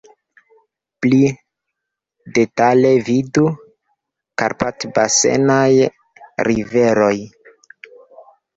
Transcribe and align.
Pli 1.05 1.19
detale 2.37 2.95
vidu: 3.09 3.45
Karpat-basenaj 4.43 5.69
riveroj. 6.51 7.15